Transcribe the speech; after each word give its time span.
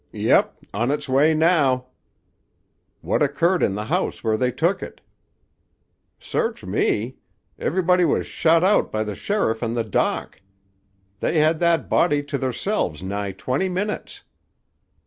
"Yep. 0.11 0.65
On 0.73 0.89
its 0.89 1.07
way 1.07 1.35
now." 1.35 1.85
"What 3.01 3.21
occurred 3.21 3.61
in 3.61 3.75
the 3.75 3.85
house 3.85 4.23
where 4.23 4.35
they 4.35 4.51
took 4.51 4.81
it?" 4.81 4.99
"Search 6.19 6.63
me! 6.65 7.17
Everybody 7.59 8.03
was 8.03 8.25
shut 8.25 8.63
out 8.63 8.91
by 8.91 9.03
the 9.03 9.13
sheriff 9.13 9.61
and 9.61 9.77
the 9.77 9.83
doc. 9.83 10.41
They 11.19 11.37
had 11.37 11.59
that 11.59 11.87
body 11.87 12.23
to 12.23 12.39
theirselves 12.39 13.03
nigh 13.03 13.33
twenty 13.33 13.69
minutes." 13.69 14.23